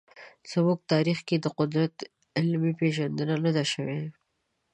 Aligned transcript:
زموږ 0.51 0.79
تاریخ 0.93 1.19
کې 1.27 1.35
د 1.39 1.45
قدرت 1.59 1.95
علمي 2.37 2.73
پېژندنه 2.79 3.35
نه 3.45 3.51
ده 3.55 3.63
شوې. 3.71 3.99